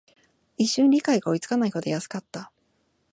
[0.57, 2.51] 一瞬、理解が追いつかないほど安かった